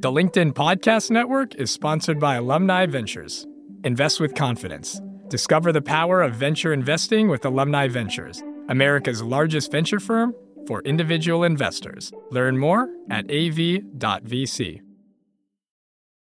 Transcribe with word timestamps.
The 0.00 0.12
LinkedIn 0.12 0.52
Podcast 0.52 1.10
Network 1.10 1.56
is 1.56 1.72
sponsored 1.72 2.20
by 2.20 2.36
Alumni 2.36 2.86
Ventures. 2.86 3.48
Invest 3.82 4.20
with 4.20 4.36
confidence. 4.36 5.00
Discover 5.26 5.72
the 5.72 5.82
power 5.82 6.22
of 6.22 6.34
venture 6.34 6.72
investing 6.72 7.26
with 7.26 7.44
Alumni 7.44 7.88
Ventures, 7.88 8.40
America's 8.68 9.24
largest 9.24 9.72
venture 9.72 9.98
firm 9.98 10.36
for 10.68 10.82
individual 10.82 11.42
investors. 11.42 12.12
Learn 12.30 12.58
more 12.58 12.88
at 13.10 13.24
av.vc. 13.24 14.80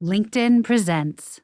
LinkedIn 0.03 0.65
presents. 0.65 1.41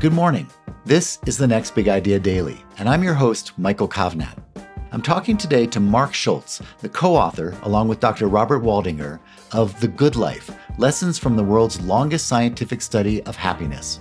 Good 0.00 0.12
morning. 0.12 0.50
This 0.84 1.18
is 1.24 1.38
the 1.38 1.46
Next 1.46 1.74
Big 1.74 1.88
Idea 1.88 2.18
Daily, 2.18 2.62
and 2.76 2.90
I'm 2.90 3.02
your 3.02 3.14
host, 3.14 3.58
Michael 3.58 3.88
Kovnat. 3.88 4.49
I'm 4.92 5.02
talking 5.02 5.36
today 5.36 5.68
to 5.68 5.78
Marc 5.78 6.12
Schulz, 6.12 6.60
the 6.80 6.88
co 6.88 7.14
author, 7.14 7.56
along 7.62 7.86
with 7.86 8.00
Dr. 8.00 8.26
Robert 8.26 8.60
Waldinger, 8.60 9.20
of 9.52 9.78
The 9.78 9.86
Good 9.86 10.16
Life 10.16 10.50
Lessons 10.78 11.16
from 11.16 11.36
the 11.36 11.44
World's 11.44 11.80
Longest 11.82 12.26
Scientific 12.26 12.82
Study 12.82 13.22
of 13.22 13.36
Happiness. 13.36 14.00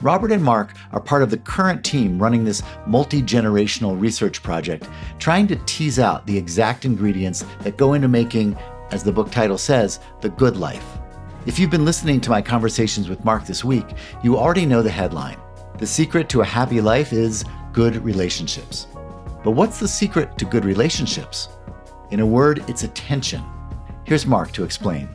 Robert 0.00 0.32
and 0.32 0.42
Marc 0.42 0.74
are 0.90 0.98
part 1.00 1.22
of 1.22 1.30
the 1.30 1.38
current 1.38 1.84
team 1.84 2.18
running 2.18 2.42
this 2.42 2.64
multi 2.84 3.22
generational 3.22 3.98
research 3.98 4.42
project, 4.42 4.88
trying 5.20 5.46
to 5.46 5.56
tease 5.66 6.00
out 6.00 6.26
the 6.26 6.36
exact 6.36 6.84
ingredients 6.84 7.44
that 7.60 7.76
go 7.76 7.92
into 7.92 8.08
making, 8.08 8.56
as 8.90 9.04
the 9.04 9.12
book 9.12 9.30
title 9.30 9.56
says, 9.56 10.00
the 10.20 10.30
good 10.30 10.56
life. 10.56 10.98
If 11.46 11.60
you've 11.60 11.70
been 11.70 11.84
listening 11.84 12.20
to 12.22 12.30
my 12.30 12.42
conversations 12.42 13.08
with 13.08 13.24
Marc 13.24 13.46
this 13.46 13.62
week, 13.64 13.86
you 14.24 14.36
already 14.36 14.66
know 14.66 14.82
the 14.82 14.90
headline. 14.90 15.38
The 15.78 15.86
secret 15.86 16.28
to 16.30 16.40
a 16.40 16.44
happy 16.44 16.80
life 16.80 17.12
is 17.12 17.44
good 17.72 18.04
relationships. 18.04 18.88
But 19.44 19.50
what's 19.50 19.78
the 19.78 19.86
secret 19.86 20.38
to 20.38 20.46
good 20.46 20.64
relationships? 20.64 21.50
In 22.10 22.20
a 22.20 22.26
word, 22.26 22.64
it's 22.66 22.82
attention. 22.82 23.44
Here's 24.04 24.26
Marc 24.26 24.52
to 24.52 24.64
explain. 24.64 25.06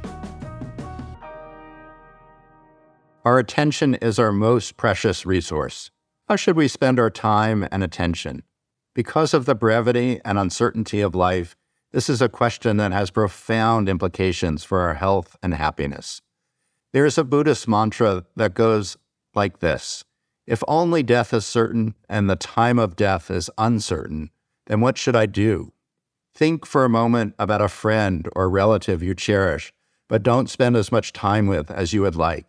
Our 3.26 3.40
attention 3.40 3.96
is 3.96 4.20
our 4.20 4.32
most 4.32 4.78
precious 4.78 5.26
resource. 5.26 5.90
How 6.28 6.36
should 6.36 6.56
we 6.56 6.68
spend 6.68 7.00
our 7.00 7.10
time 7.10 7.68
and 7.72 7.84
attention? 7.84 8.44
Because 8.94 9.34
of 9.34 9.46
the 9.46 9.56
brevity 9.56 10.22
and 10.24 10.38
uncertainty 10.38 11.02
of 11.02 11.16
life, 11.16 11.56
this 11.92 12.08
is 12.08 12.22
a 12.22 12.30
question 12.30 12.78
that 12.78 12.92
has 12.92 13.10
profound 13.10 13.90
implications 13.90 14.64
for 14.64 14.82
our 14.82 14.94
health 14.94 15.38
and 15.42 15.56
happiness. 15.56 16.22
There 16.94 17.06
is 17.06 17.18
a 17.18 17.24
Buddhist 17.24 17.68
mantra 17.68 18.26
that 18.36 18.54
goes 18.54 18.96
like 19.34 19.60
this 19.60 20.04
If 20.50 20.64
only 20.68 21.04
death 21.04 21.32
is 21.32 21.46
certain 21.46 21.94
and 22.10 22.28
the 22.28 22.36
time 22.36 22.80
of 22.80 22.96
death 22.96 23.30
is 23.30 23.52
uncertain, 23.60 24.32
then 24.66 24.82
what 24.82 24.98
should 24.98 25.16
I 25.16 25.28
do? 25.28 25.74
Think 26.34 26.66
for 26.66 26.84
a 26.84 26.90
moment 26.90 27.36
about 27.38 27.62
a 27.62 27.70
friend 27.70 28.28
or 28.36 28.50
relative 28.50 29.04
you 29.04 29.14
cherish, 29.14 29.72
but 30.08 30.24
don't 30.24 30.50
spend 30.50 30.76
as 30.76 30.92
much 30.92 31.14
time 31.14 31.46
with 31.46 31.70
as 31.70 31.94
you 31.94 32.02
would 32.02 32.16
like. 32.16 32.48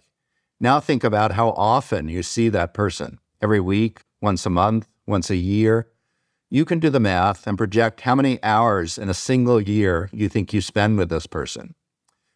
Now 0.59 0.81
think 0.81 1.05
about 1.05 1.33
how 1.33 1.51
often 1.51 2.09
you 2.09 2.23
see 2.23 2.49
that 2.49 2.73
person 2.73 3.19
every 3.43 3.61
week, 3.61 4.01
once 4.23 4.47
a 4.47 4.51
month, 4.51 4.89
once 5.07 5.29
a 5.29 5.37
year 5.37 5.89
you 6.49 6.65
can 6.65 6.79
do 6.81 6.89
the 6.89 6.99
math 6.99 7.47
and 7.47 7.59
project 7.59 8.01
how 8.01 8.15
many 8.15 8.43
hours 8.43 8.97
in 8.97 9.11
a 9.11 9.15
single 9.15 9.61
year 9.61 10.09
you 10.11 10.27
think 10.27 10.55
you 10.55 10.63
spend 10.63 10.97
with 10.97 11.11
this 11.11 11.27
person. 11.27 11.75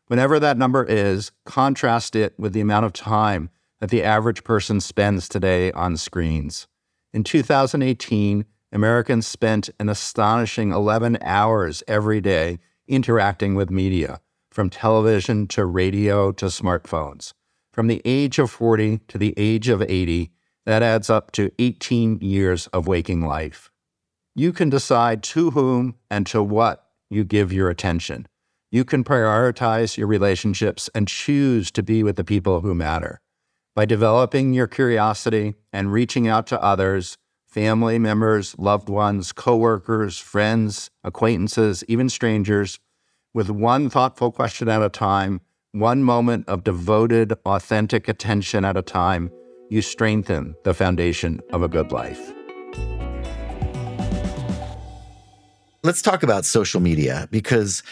Whenever 0.08 0.38
that 0.38 0.58
number 0.58 0.84
is, 0.84 1.32
contrast 1.46 2.14
it 2.14 2.38
with 2.38 2.52
the 2.52 2.60
amount 2.60 2.84
of 2.84 2.92
time 2.92 3.48
that 3.84 3.90
the 3.90 4.02
average 4.02 4.44
person 4.44 4.80
spends 4.80 5.28
today 5.28 5.70
on 5.72 5.94
screens. 5.98 6.66
In 7.12 7.22
2018, 7.22 8.46
Americans 8.72 9.26
spent 9.26 9.68
an 9.78 9.90
astonishing 9.90 10.72
11 10.72 11.18
hours 11.20 11.82
every 11.86 12.22
day 12.22 12.60
interacting 12.88 13.54
with 13.54 13.68
media, 13.68 14.22
from 14.50 14.70
television 14.70 15.46
to 15.48 15.66
radio 15.66 16.32
to 16.32 16.46
smartphones. 16.46 17.34
From 17.74 17.88
the 17.88 18.00
age 18.06 18.38
of 18.38 18.50
40 18.50 19.00
to 19.08 19.18
the 19.18 19.34
age 19.36 19.68
of 19.68 19.82
80, 19.82 20.30
that 20.64 20.82
adds 20.82 21.10
up 21.10 21.30
to 21.32 21.52
18 21.58 22.20
years 22.22 22.68
of 22.68 22.86
waking 22.86 23.26
life. 23.26 23.70
You 24.34 24.54
can 24.54 24.70
decide 24.70 25.22
to 25.24 25.50
whom 25.50 25.96
and 26.10 26.26
to 26.28 26.42
what 26.42 26.86
you 27.10 27.22
give 27.22 27.52
your 27.52 27.68
attention. 27.68 28.28
You 28.70 28.86
can 28.86 29.04
prioritize 29.04 29.98
your 29.98 30.06
relationships 30.06 30.88
and 30.94 31.06
choose 31.06 31.70
to 31.72 31.82
be 31.82 32.02
with 32.02 32.16
the 32.16 32.24
people 32.24 32.62
who 32.62 32.74
matter. 32.74 33.20
By 33.76 33.86
developing 33.86 34.52
your 34.52 34.68
curiosity 34.68 35.56
and 35.72 35.92
reaching 35.92 36.28
out 36.28 36.46
to 36.46 36.62
others, 36.62 37.18
family 37.44 37.98
members, 37.98 38.56
loved 38.56 38.88
ones, 38.88 39.32
coworkers, 39.32 40.16
friends, 40.16 40.90
acquaintances, 41.02 41.82
even 41.88 42.08
strangers, 42.08 42.78
with 43.32 43.50
one 43.50 43.90
thoughtful 43.90 44.30
question 44.30 44.68
at 44.68 44.80
a 44.80 44.88
time, 44.88 45.40
one 45.72 46.04
moment 46.04 46.48
of 46.48 46.62
devoted, 46.62 47.32
authentic 47.44 48.06
attention 48.06 48.64
at 48.64 48.76
a 48.76 48.82
time, 48.82 49.28
you 49.70 49.82
strengthen 49.82 50.54
the 50.62 50.72
foundation 50.72 51.40
of 51.52 51.64
a 51.64 51.68
good 51.68 51.90
life. 51.90 52.32
Let's 55.82 56.00
talk 56.00 56.22
about 56.22 56.44
social 56.44 56.80
media 56.80 57.26
because 57.32 57.82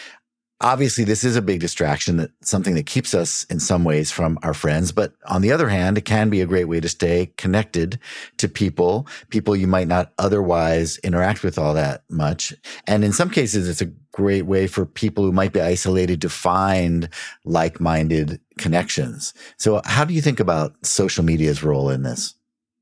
obviously 0.63 1.05
this 1.05 1.25
is 1.25 1.37
a 1.37 1.43
big 1.43 1.61
distraction 1.61 2.17
that 2.17 2.31
something 2.41 2.75
that 2.75 2.87
keeps 2.87 3.15
us 3.15 3.45
in 3.45 3.61
some 3.61 3.85
ways 3.85 4.11
from 4.11 4.39
our 4.43 4.55
friends 4.55 4.93
but 4.93 5.13
on 5.27 5.43
the 5.43 5.53
other 5.53 5.69
hand 5.69 5.99
it 5.99 6.05
can 6.05 6.31
be 6.31 6.41
a 6.41 6.47
great 6.47 6.67
way 6.67 6.81
to 6.81 6.89
stay 6.89 7.33
connected 7.37 7.99
to 8.39 8.49
people 8.49 9.07
people 9.29 9.57
you 9.57 9.67
might 9.67 9.89
not 9.89 10.13
otherwise 10.19 10.99
interact 10.99 11.43
with 11.43 11.59
all 11.59 11.75
that 11.75 12.05
much. 12.09 12.55
And 12.87 13.05
in 13.05 13.13
some 13.13 13.31
cases 13.31 13.69
it's 13.69 13.81
a 13.81 13.93
great 14.13 14.43
way 14.43 14.67
for 14.67 14.87
people 14.87 15.25
who 15.25 15.33
might 15.33 15.53
be 15.53 15.61
isolated 15.61 16.21
to 16.21 16.29
find 16.29 17.09
like-minded 17.45 18.41
connections. 18.59 19.33
So 19.57 19.81
how 19.85 20.05
do 20.05 20.15
you 20.15 20.21
think 20.21 20.41
about 20.41 20.75
social 20.85 21.25
media's 21.25 21.63
role 21.63 21.89
in 21.89 22.03
this? 22.03 22.35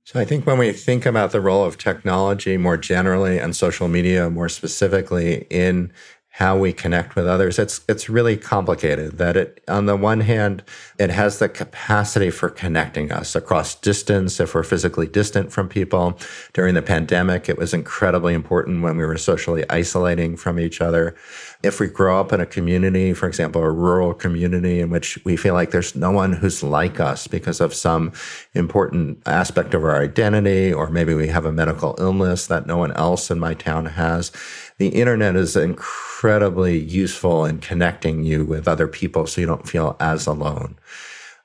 So 0.04 0.18
I 0.18 0.24
think 0.24 0.44
when 0.44 0.58
we 0.58 0.72
think 0.72 1.06
about 1.06 1.30
the 1.30 1.40
role 1.40 1.64
of 1.64 1.78
technology 1.78 2.56
more 2.56 2.76
generally 2.76 3.38
and 3.38 3.54
social 3.54 3.86
media 3.86 4.28
more 4.28 4.48
specifically 4.48 5.46
in 5.50 5.92
how 6.30 6.56
we 6.56 6.72
connect 6.72 7.16
with 7.16 7.26
others 7.26 7.58
it's 7.58 7.80
it's 7.88 8.08
really 8.08 8.36
complicated 8.36 9.18
that 9.18 9.36
it 9.36 9.62
on 9.68 9.86
the 9.86 9.96
one 9.96 10.20
hand 10.20 10.62
it 10.98 11.10
has 11.10 11.38
the 11.38 11.48
capacity 11.48 12.30
for 12.30 12.48
connecting 12.48 13.10
us 13.10 13.34
across 13.34 13.74
distance 13.74 14.38
if 14.40 14.54
we're 14.54 14.62
physically 14.62 15.06
distant 15.06 15.52
from 15.52 15.68
people. 15.68 16.18
During 16.52 16.74
the 16.74 16.82
pandemic 16.82 17.48
it 17.48 17.58
was 17.58 17.72
incredibly 17.72 18.34
important 18.34 18.82
when 18.82 18.96
we 18.96 19.04
were 19.04 19.16
socially 19.16 19.64
isolating 19.70 20.36
from 20.36 20.58
each 20.58 20.80
other 20.80 21.16
if 21.62 21.78
we 21.78 21.86
grow 21.86 22.18
up 22.20 22.32
in 22.32 22.40
a 22.40 22.46
community 22.46 23.12
for 23.12 23.26
example 23.26 23.62
a 23.62 23.70
rural 23.70 24.14
community 24.14 24.80
in 24.80 24.90
which 24.90 25.18
we 25.24 25.36
feel 25.36 25.54
like 25.54 25.70
there's 25.70 25.94
no 25.94 26.10
one 26.10 26.32
who's 26.32 26.62
like 26.62 27.00
us 27.00 27.26
because 27.26 27.60
of 27.60 27.74
some 27.74 28.12
important 28.54 29.20
aspect 29.26 29.74
of 29.74 29.84
our 29.84 30.02
identity 30.02 30.72
or 30.72 30.88
maybe 30.90 31.14
we 31.14 31.28
have 31.28 31.44
a 31.44 31.52
medical 31.52 31.94
illness 31.98 32.46
that 32.46 32.66
no 32.66 32.76
one 32.76 32.92
else 32.92 33.30
in 33.30 33.38
my 33.38 33.54
town 33.54 33.86
has 33.86 34.32
the 34.80 34.88
internet 34.88 35.36
is 35.36 35.56
incredibly 35.56 36.78
useful 36.78 37.44
in 37.44 37.58
connecting 37.58 38.24
you 38.24 38.46
with 38.46 38.66
other 38.66 38.88
people 38.88 39.26
so 39.26 39.40
you 39.40 39.46
don't 39.46 39.68
feel 39.68 39.94
as 40.00 40.26
alone. 40.26 40.74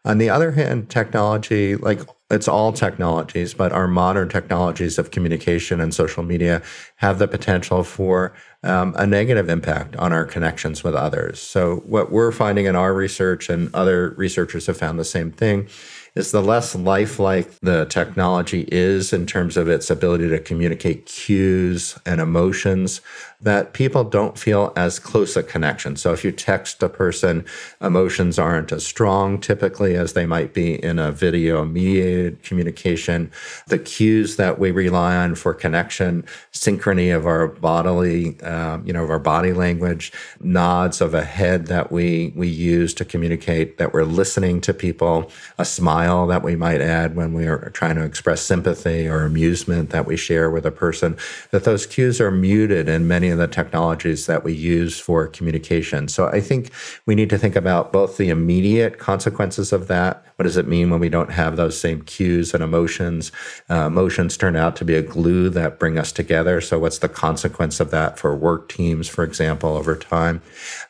On 0.06 0.20
the 0.20 0.30
other 0.30 0.52
hand, 0.52 0.90
technology, 0.90 1.76
like 1.76 2.00
it's 2.30 2.48
all 2.48 2.72
technologies, 2.72 3.54
but 3.54 3.72
our 3.72 3.88
modern 3.88 4.30
technologies 4.30 4.98
of 4.98 5.12
communication 5.12 5.82
and 5.82 5.94
social 5.94 6.24
media 6.24 6.62
have 6.98 7.20
the 7.20 7.28
potential 7.28 7.84
for 7.84 8.34
um, 8.64 8.96
a 8.98 9.06
negative 9.08 9.50
impact 9.50 9.96
on 9.98 10.14
our 10.14 10.26
connections 10.26 10.84
with 10.84 10.96
others. 10.96 11.40
So, 11.40 11.78
what 11.88 12.12
we're 12.12 12.32
finding 12.32 12.66
in 12.66 12.76
our 12.76 12.94
research, 12.94 13.50
and 13.50 13.74
other 13.74 14.12
researchers 14.18 14.68
have 14.68 14.78
found 14.78 15.00
the 15.00 15.06
same 15.06 15.32
thing, 15.32 15.68
is 16.16 16.32
the 16.32 16.42
less 16.42 16.74
lifelike 16.76 17.52
the 17.60 17.86
technology 17.86 18.68
is 18.72 19.12
in 19.12 19.26
terms 19.26 19.58
of 19.58 19.68
its 19.68 19.90
ability 19.90 20.30
to 20.30 20.40
communicate 20.40 21.06
cues 21.06 22.00
and 22.06 22.22
emotions, 22.22 23.02
that 23.42 23.74
people 23.74 24.04
don't 24.04 24.40
feel 24.40 24.72
as 24.76 24.98
close 24.98 25.36
a 25.36 25.44
connection. 25.44 25.96
So 25.98 26.14
if 26.14 26.24
you 26.24 26.32
text 26.32 26.82
a 26.82 26.90
person, 26.90 27.46
emotions 27.82 28.40
aren't 28.40 28.72
as 28.72 28.86
strong 28.86 29.40
typically 29.40 29.96
as 29.96 30.14
they 30.14 30.26
might 30.26 30.54
be 30.54 30.82
in 30.84 31.00
a 31.00 31.12
video 31.12 31.66
mediated 31.66 32.42
communication. 32.44 33.30
The 33.68 33.78
cues 33.78 34.38
that 34.38 34.58
we 34.58 34.72
rely 34.72 35.18
on 35.18 35.36
for 35.36 35.54
connection, 35.54 36.24
synchrony 36.54 37.16
of 37.16 37.26
our 37.28 37.48
bodily, 37.48 38.40
um, 38.42 38.88
you 38.88 38.94
know, 38.94 39.04
of 39.04 39.10
our 39.10 39.20
body 39.20 39.52
language, 39.52 40.14
nods 40.40 41.02
of 41.02 41.14
a 41.14 41.26
head 41.26 41.68
that 41.68 41.92
we 41.92 42.34
we 42.36 42.48
use 42.48 42.94
to 42.96 43.06
communicate 43.06 43.78
that 43.78 43.94
we're 43.94 44.06
listening 44.06 44.62
to 44.62 44.74
people, 44.74 45.30
a 45.58 45.66
smile 46.06 46.28
that 46.28 46.44
we 46.44 46.56
might 46.56 46.82
add 46.82 47.16
when 47.16 47.34
we 47.34 47.48
are 47.48 47.70
trying 47.72 47.96
to 47.96 48.04
express 48.04 48.42
sympathy 48.42 49.08
or 49.08 49.24
amusement 49.24 49.90
that 49.90 50.06
we 50.06 50.16
share 50.16 50.52
with 50.52 50.66
a 50.66 50.72
person, 50.72 51.18
that 51.52 51.64
those 51.64 51.86
cues 51.86 52.22
are 52.22 52.32
muted 52.32 52.88
in 52.88 53.08
many 53.08 53.30
of 53.30 53.38
the 53.38 53.48
technologies 53.48 54.28
that 54.28 54.44
we 54.44 54.54
use 54.54 55.00
for 55.00 55.28
communication. 55.28 56.08
So 56.08 56.28
I 56.28 56.42
think 56.42 56.72
we 57.06 57.16
need 57.16 57.30
to 57.32 57.38
think 57.38 57.56
about 57.56 57.92
both 57.92 58.18
the 58.18 58.30
immediate 58.30 59.00
consequences 59.00 59.74
of 59.74 59.88
that. 59.88 60.24
What 60.36 60.44
does 60.44 60.58
it 60.58 60.68
mean 60.68 60.90
when 60.90 61.00
we 61.00 61.10
don't 61.10 61.32
have 61.32 61.56
those 61.56 61.80
same 61.80 62.02
cues 62.02 62.54
and 62.54 62.64
emotions. 62.64 63.32
Uh, 63.70 63.88
emotions 63.88 64.36
turn 64.36 64.56
out 64.56 64.76
to 64.76 64.86
be 64.86 64.96
a 64.96 65.02
glue 65.02 65.50
that 65.50 65.80
bring 65.80 65.98
us 65.98 66.12
together. 66.12 66.60
So, 66.60 66.78
what's 66.78 67.00
the 67.00 67.10
consequence 67.10 67.80
of 67.80 67.92
that 67.92 68.20
for 68.20 68.36
work 68.36 68.68
teams, 68.68 69.08
for 69.08 69.24
example, 69.24 69.78
over 69.78 69.96
time? 69.96 70.42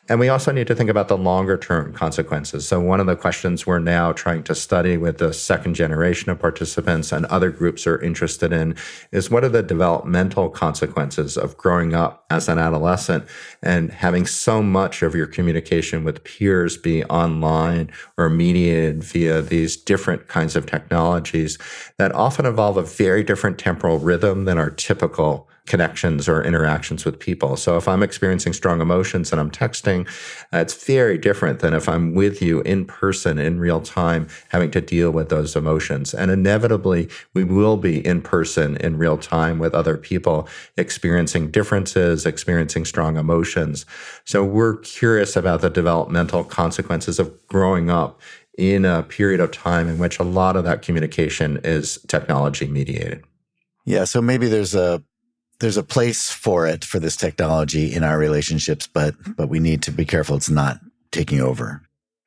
And 0.08 0.18
we 0.18 0.28
also 0.28 0.52
need 0.52 0.66
to 0.66 0.74
think 0.74 0.90
about 0.90 1.08
the 1.08 1.16
longer 1.16 1.56
term 1.56 1.92
consequences. 1.92 2.66
So, 2.66 2.80
one 2.80 2.98
of 2.98 3.06
the 3.06 3.16
questions 3.16 3.66
we're 3.66 3.78
now 3.78 4.12
trying 4.12 4.42
to 4.44 4.54
study 4.54 4.96
with 5.06 5.18
the 5.18 5.32
second 5.32 5.74
generation 5.74 6.30
of 6.30 6.38
participants 6.40 7.12
and 7.12 7.24
other 7.26 7.50
groups 7.50 7.86
are 7.86 8.02
interested 8.02 8.52
in 8.52 8.74
is 9.12 9.30
what 9.30 9.44
are 9.44 9.48
the 9.48 9.62
developmental 9.62 10.50
consequences 10.50 11.36
of 11.36 11.56
growing 11.56 11.94
up 11.94 12.26
as 12.28 12.48
an 12.48 12.58
adolescent 12.58 13.24
and 13.62 13.92
having 13.92 14.26
so 14.26 14.60
much 14.60 15.02
of 15.02 15.14
your 15.14 15.28
communication 15.28 16.02
with 16.02 16.24
peers 16.24 16.76
be 16.76 17.04
online 17.04 17.88
or 18.18 18.28
mediated 18.28 19.04
via 19.04 19.40
these 19.40 19.76
different 19.76 20.26
kinds 20.26 20.56
of 20.56 20.66
technologies 20.66 21.56
that 21.98 22.12
often 22.12 22.44
involve 22.44 22.76
a 22.76 22.82
very 22.82 23.22
different 23.22 23.58
temporal 23.58 24.00
rhythm 24.00 24.44
than 24.44 24.58
our 24.58 24.70
typical 24.70 25.48
connections 25.66 26.28
or 26.28 26.42
interactions 26.42 27.04
with 27.04 27.18
people. 27.18 27.56
So 27.56 27.76
if 27.76 27.88
I'm 27.88 28.02
experiencing 28.02 28.52
strong 28.52 28.80
emotions 28.80 29.32
and 29.32 29.40
I'm 29.40 29.50
texting, 29.50 30.08
uh, 30.52 30.58
it's 30.58 30.84
very 30.84 31.18
different 31.18 31.60
than 31.60 31.74
if 31.74 31.88
I'm 31.88 32.14
with 32.14 32.40
you 32.40 32.60
in 32.62 32.84
person 32.84 33.38
in 33.38 33.58
real 33.58 33.80
time, 33.80 34.28
having 34.50 34.70
to 34.72 34.80
deal 34.80 35.10
with 35.10 35.28
those 35.28 35.56
emotions. 35.56 36.14
And 36.14 36.30
inevitably, 36.30 37.08
we 37.34 37.44
will 37.44 37.76
be 37.76 38.04
in 38.04 38.22
person 38.22 38.76
in 38.78 38.96
real 38.96 39.18
time 39.18 39.58
with 39.58 39.74
other 39.74 39.96
people, 39.96 40.48
experiencing 40.76 41.50
differences, 41.50 42.24
experiencing 42.24 42.84
strong 42.84 43.16
emotions. 43.16 43.84
So 44.24 44.44
we're 44.44 44.76
curious 44.78 45.36
about 45.36 45.60
the 45.60 45.70
developmental 45.70 46.44
consequences 46.44 47.18
of 47.18 47.46
growing 47.48 47.90
up 47.90 48.20
in 48.56 48.84
a 48.84 49.02
period 49.02 49.40
of 49.40 49.50
time 49.50 49.88
in 49.88 49.98
which 49.98 50.18
a 50.18 50.22
lot 50.22 50.56
of 50.56 50.64
that 50.64 50.82
communication 50.82 51.60
is 51.62 51.98
technology 52.08 52.66
mediated. 52.66 53.22
Yeah, 53.84 54.04
so 54.04 54.20
maybe 54.20 54.48
there's 54.48 54.74
a 54.74 55.02
there's 55.60 55.76
a 55.76 55.82
place 55.82 56.30
for 56.30 56.66
it 56.66 56.84
for 56.84 56.98
this 56.98 57.16
technology 57.16 57.94
in 57.94 58.04
our 58.04 58.18
relationships, 58.18 58.86
but 58.86 59.14
but 59.36 59.48
we 59.48 59.58
need 59.58 59.82
to 59.82 59.90
be 59.90 60.04
careful 60.04 60.36
it's 60.36 60.50
not 60.50 60.80
taking 61.12 61.40
over. 61.40 61.82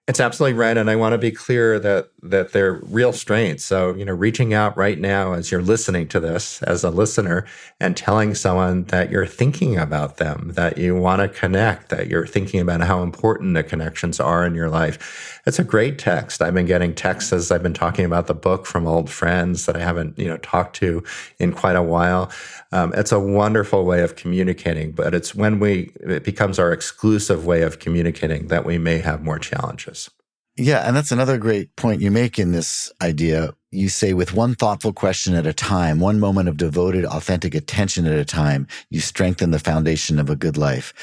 It's 0.10 0.20
absolutely 0.20 0.58
right, 0.58 0.76
and 0.76 0.90
I 0.90 0.96
want 0.96 1.14
to 1.14 1.20
be 1.20 1.30
clear 1.30 1.80
that 1.82 2.10
that 2.24 2.52
they're 2.52 2.82
real 2.90 3.14
strengths. 3.14 3.64
So 3.64 3.94
you 3.94 4.04
know, 4.04 4.14
reaching 4.14 4.56
out 4.56 4.76
right 4.76 4.98
now 4.98 5.34
as 5.34 5.52
you're 5.52 5.62
listening 5.62 6.08
to 6.08 6.20
this 6.20 6.64
as 6.64 6.84
a 6.84 6.90
listener 6.90 7.46
and 7.80 7.96
telling 7.96 8.34
someone 8.34 8.86
that 8.86 9.12
you're 9.12 9.28
thinking 9.28 9.78
about 9.78 10.18
them, 10.18 10.54
that 10.56 10.80
you 10.80 10.96
want 10.96 11.22
to 11.22 11.30
connect, 11.30 11.90
that 11.90 12.08
you're 12.08 12.26
thinking 12.26 12.60
about 12.60 12.82
how 12.82 13.04
important 13.04 13.54
the 13.54 13.62
connections 13.62 14.20
are 14.20 14.48
in 14.48 14.56
your 14.56 14.68
life. 14.68 15.42
It's 15.46 15.60
a 15.60 15.64
great 15.64 16.00
text. 16.00 16.42
I've 16.42 16.56
been 16.56 16.66
getting 16.66 16.96
texts 16.96 17.32
as 17.32 17.52
I've 17.52 17.62
been 17.62 17.76
talking 17.76 18.04
about 18.04 18.26
the 18.26 18.34
book 18.34 18.66
from 18.66 18.88
old 18.88 19.12
friends 19.12 19.68
that 19.68 19.76
I 19.76 19.82
haven't 19.82 20.18
you 20.18 20.28
know 20.28 20.38
talked 20.38 20.76
to 20.78 21.04
in 21.38 21.54
quite 21.54 21.76
a 21.76 21.84
while. 21.84 22.32
Um, 22.72 22.94
it's 22.96 23.12
a 23.12 23.20
wonderful 23.20 23.86
way 23.86 24.02
of 24.02 24.16
communicating, 24.16 24.92
but 24.92 25.14
it's 25.14 25.36
when 25.36 25.60
we 25.60 25.92
it 26.02 26.24
becomes 26.24 26.58
our 26.58 26.72
exclusive 26.72 27.46
way 27.46 27.62
of 27.62 27.78
communicating 27.78 28.48
that 28.48 28.66
we 28.66 28.80
may 28.80 28.98
have 28.98 29.22
more 29.22 29.38
challenges. 29.38 29.99
Yeah, 30.60 30.88
and 30.88 30.96
that's 30.96 31.12
another 31.12 31.38
great 31.38 31.76
point 31.76 32.02
you 32.02 32.12
make 32.12 32.38
in 32.38 32.52
this 32.52 32.92
idea. 33.02 33.54
You 33.72 33.90
say 33.90 34.14
with 34.14 34.34
one 34.34 34.56
thoughtful 34.56 34.94
question 34.94 35.34
at 35.34 35.48
a 35.48 35.54
time, 35.54 36.00
one 36.00 36.20
moment 36.20 36.50
of 36.50 36.58
devoted, 36.58 37.06
authentic 37.06 37.56
attention 37.56 38.06
at 38.06 38.20
a 38.20 38.26
time, 38.26 38.68
you 38.90 39.00
strengthen 39.00 39.52
the 39.52 39.60
foundation 39.60 40.20
of 40.20 40.30
a 40.30 40.36
good 40.36 40.58
life. 40.58 40.94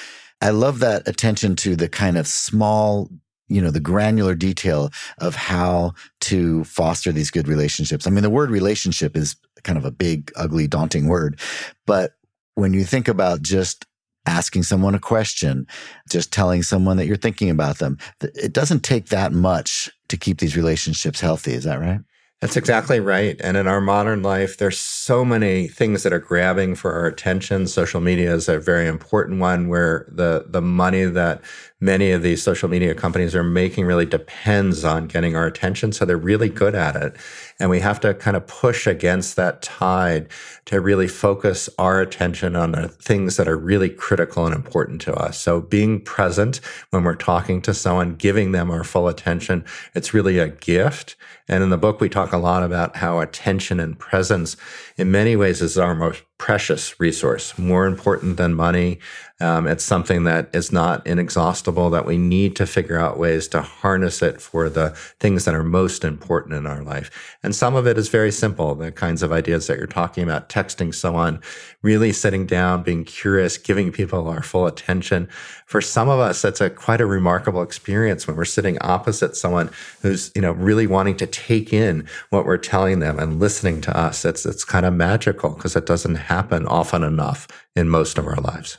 I 0.43 0.51
love 0.51 0.81
that 0.81 1.09
attention 1.09 1.57
to 1.57 1.75
the 1.75 1.89
kind 1.89 2.17
of 2.19 2.27
small 2.27 3.11
you 3.49 3.63
know 3.63 3.71
the 3.71 3.79
granular 3.79 4.35
detail 4.35 4.91
of 5.19 5.37
how 5.37 5.93
to 6.21 6.65
foster 6.65 7.13
these 7.13 7.31
good 7.31 7.47
relationships 7.47 8.05
i 8.05 8.11
mean 8.11 8.25
the 8.25 8.29
word 8.29 8.51
relationship 8.51 9.17
is 9.17 9.37
kind 9.67 9.77
of 9.77 9.85
a 9.85 9.91
big, 9.91 10.33
ugly, 10.37 10.67
daunting 10.67 11.09
word. 11.09 11.39
But 11.85 12.13
when 12.55 12.73
you 12.73 12.85
think 12.85 13.09
about 13.09 13.43
just 13.43 13.85
asking 14.27 14.65
someone 14.65 14.95
a 14.95 15.01
question, 15.01 15.67
just 16.11 16.33
telling 16.33 16.63
someone 16.63 16.97
that 16.97 17.07
you're 17.07 17.17
thinking 17.17 17.51
about 17.51 17.79
them, 17.79 17.99
it 18.21 18.53
doesn't 18.53 18.81
take 18.81 19.09
that 19.09 19.33
much 19.33 19.91
to 20.09 20.17
keep 20.17 20.39
these 20.39 20.57
relationships 20.57 21.21
healthy. 21.21 21.53
Is 21.53 21.65
that 21.65 21.81
right? 21.81 22.01
That's 22.41 22.57
exactly 22.57 23.01
right. 23.01 23.41
And 23.41 23.57
in 23.57 23.67
our 23.67 23.81
modern 23.81 24.23
life, 24.23 24.59
there's 24.59 24.79
so 24.79 25.25
many 25.25 25.69
things 25.69 26.03
that 26.03 26.13
are 26.13 26.19
grabbing 26.19 26.75
for 26.75 26.93
our 26.93 27.07
attention. 27.07 27.67
Social 27.67 28.01
media 28.01 28.35
is 28.35 28.47
a 28.47 28.59
very 28.59 28.87
important 28.87 29.41
one 29.41 29.69
where 29.69 30.07
the, 30.13 30.45
the 30.47 30.61
money 30.61 31.05
that 31.05 31.41
many 31.81 32.11
of 32.11 32.23
these 32.23 32.43
social 32.43 32.69
media 32.69 32.95
companies 32.95 33.35
are 33.35 33.43
making 33.43 33.85
really 33.85 34.07
depends 34.07 34.83
on 34.83 35.07
getting 35.07 35.37
our 35.37 35.47
attention. 35.47 35.93
So 35.93 36.05
they're 36.05 36.17
really 36.17 36.49
good 36.49 36.75
at 36.75 36.97
it. 36.97 37.17
And 37.61 37.69
we 37.69 37.81
have 37.81 38.01
to 38.01 38.15
kind 38.15 38.37
of 38.37 38.47
push 38.47 38.87
against 38.87 39.37
that 39.37 39.61
tide 39.61 40.29
to 40.67 40.81
really 40.81 41.09
focus 41.09 41.69
our 41.79 42.01
attention 42.01 42.57
on 42.57 42.73
the 42.73 42.89
things 42.89 43.37
that 43.37 43.49
are 43.49 43.59
really 43.59 43.91
critical 43.91 44.47
and 44.47 44.55
important 44.55 45.03
to 45.03 45.15
us. 45.15 45.39
So 45.39 45.61
being 45.61 46.01
present 46.01 46.61
when 46.91 47.05
we're 47.05 47.15
talking 47.15 47.61
to 47.63 47.75
someone, 47.75 48.15
giving 48.15 48.53
them 48.53 48.71
our 48.71 48.85
full 48.85 49.09
attention, 49.09 49.65
it's 49.95 50.15
really 50.15 50.39
a 50.39 50.49
gift. 50.49 51.17
And 51.49 51.63
in 51.63 51.71
the 51.71 51.77
book, 51.77 52.01
we 52.01 52.09
talk 52.09 52.33
a 52.33 52.39
lot 52.39 52.63
about 52.63 52.97
how 52.97 53.21
attention 53.21 53.79
and 53.81 53.99
presence, 53.99 54.57
in 54.97 55.11
many 55.11 55.37
ways, 55.37 55.61
is 55.61 55.79
our 55.79 55.95
most 55.95 56.23
precious 56.39 57.01
resource, 57.01 57.57
more 57.59 57.87
important 57.87 58.37
than 58.37 58.55
money. 58.55 58.99
Um, 59.39 59.67
it's 59.67 59.85
something 59.85 60.25
that 60.25 60.49
is 60.55 60.73
not 60.73 61.07
inexhaustible, 61.07 61.91
that 61.91 62.07
we 62.07 62.17
need 62.17 62.57
to 62.57 62.67
figure 62.67 62.99
out 62.99 63.19
ways 63.19 63.49
to 63.49 63.61
harness 63.61 64.23
it 64.23 64.41
for 64.41 64.71
the 64.71 64.91
things 65.21 65.45
that 65.45 65.55
are 65.55 65.63
most 65.63 66.05
important 66.05 66.55
in 66.55 66.67
our 66.67 66.83
life. 66.83 67.37
And 67.43 67.55
some 67.55 67.75
of 67.75 67.87
it 67.87 67.99
is 67.99 68.09
very 68.09 68.33
simple, 68.33 68.75
the 68.75 68.93
kinds 68.93 69.23
of 69.23 69.33
ideas 69.33 69.67
that 69.67 69.77
you're 69.77 69.87
talking 69.87 70.25
about, 70.25 70.49
texting 70.49 70.95
someone, 70.95 71.41
really 71.83 72.13
sitting 72.13 72.47
down, 72.47 72.83
being 72.83 73.05
curious, 73.05 73.59
giving 73.59 73.93
people 73.93 74.29
our 74.29 74.43
full 74.43 74.67
attention. 74.67 75.29
For 75.67 75.83
some 75.83 76.09
of 76.09 76.19
us, 76.19 76.41
that's 76.41 76.61
a 76.63 76.71
quite 76.71 77.03
a 77.03 77.07
remarkable 77.07 77.63
experience 77.63 78.27
when 78.27 78.37
we're 78.37 78.47
sitting 78.47 78.79
opposite 78.81 79.37
someone 79.37 79.71
who's, 80.01 80.33
you 80.35 80.41
know, 80.41 80.53
really 80.53 80.87
wanting 80.87 81.17
to 81.19 81.27
take 81.27 81.73
in 81.73 82.09
what 82.31 82.47
we're 82.47 82.57
telling 82.57 83.01
them 83.01 83.19
and 83.19 83.39
listening 83.39 83.83
to 83.83 83.97
us. 83.97 84.25
It's, 84.25 84.47
it's 84.47 84.65
kind 84.65 84.87
of 84.87 84.95
magical 84.95 85.51
because 85.51 85.77
it 85.77 85.85
doesn't 85.85 86.17
happen 86.27 86.67
often 86.67 87.03
enough 87.03 87.47
in 87.77 87.89
most 87.89 88.19
of 88.19 88.27
our 88.27 88.37
lives. 88.37 88.79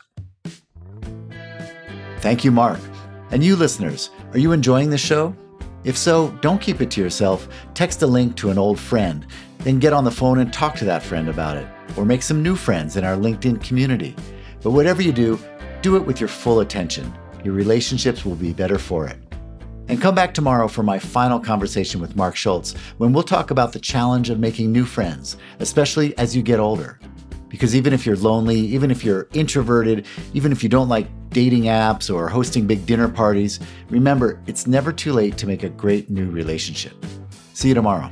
Thank 2.20 2.44
you, 2.44 2.52
Marc. 2.52 2.80
And 3.32 3.44
you 3.44 3.56
listeners, 3.56 4.10
are 4.34 4.40
you 4.40 4.52
enjoying 4.52 4.90
the 4.90 4.98
show? 4.98 5.36
If 5.84 5.98
so, 5.98 6.32
don't 6.42 6.62
keep 6.62 6.82
it 6.82 6.92
to 6.92 7.02
yourself. 7.02 7.48
Text 7.74 8.02
a 8.02 8.08
link 8.08 8.36
to 8.38 8.50
an 8.50 8.58
old 8.58 8.80
friend, 8.80 9.26
then 9.60 9.80
get 9.80 9.94
on 9.94 10.04
the 10.04 10.12
phone 10.12 10.40
and 10.40 10.52
talk 10.52 10.76
to 10.76 10.86
that 10.86 11.04
friend 11.04 11.30
about 11.30 11.56
it, 11.56 11.68
or 11.96 12.04
make 12.04 12.22
some 12.22 12.44
new 12.44 12.56
friends 12.56 12.98
in 12.98 13.06
our 13.06 13.16
LinkedIn 13.16 13.64
community. 13.64 14.16
But 14.62 14.72
whatever 14.72 15.02
you 15.02 15.14
do, 15.14 15.40
do 15.82 15.96
it 15.96 16.06
with 16.06 16.20
your 16.20 16.28
full 16.28 16.60
attention. 16.60 17.14
Your 17.46 17.54
relationships 17.54 18.26
will 18.26 18.36
be 18.36 18.52
better 18.52 18.78
for 18.78 19.08
it. 19.08 19.18
And 19.88 20.02
come 20.02 20.16
back 20.16 20.34
tomorrow 20.34 20.68
for 20.68 20.84
my 20.84 21.00
final 21.00 21.40
conversation 21.40 22.02
with 22.02 22.18
Marc 22.18 22.36
Schulz 22.36 22.74
when 22.98 23.14
we'll 23.14 23.24
talk 23.24 23.52
about 23.52 23.72
the 23.72 23.80
challenge 23.80 24.30
of 24.30 24.40
making 24.40 24.72
new 24.72 24.84
friends, 24.84 25.38
especially 25.60 26.18
as 26.18 26.36
you 26.36 26.42
get 26.42 26.60
older. 26.60 27.00
Because 27.58 27.76
even 27.76 27.92
if 27.92 28.06
you're 28.06 28.16
lonely, 28.16 28.60
even 28.60 28.92
if 28.92 29.04
you're 29.04 29.28
introverted, 29.34 30.06
even 30.36 30.52
if 30.52 30.62
you 30.62 30.70
don't 30.70 30.90
like 30.90 31.08
dating 31.32 31.64
apps 31.64 32.14
or 32.14 32.30
hosting 32.30 32.68
big 32.68 32.86
dinner 32.86 33.10
parties, 33.10 33.60
remember 33.90 34.40
it's 34.46 34.68
never 34.68 34.94
too 34.94 35.12
late 35.12 35.40
to 35.40 35.48
make 35.48 35.64
a 35.64 35.70
great 35.70 36.08
new 36.08 36.30
relationship. 36.30 36.94
See 37.56 37.70
you 37.70 37.74
tomorrow. 37.74 38.12